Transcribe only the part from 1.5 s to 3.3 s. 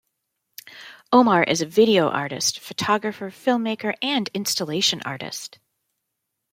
a video artist, photographer,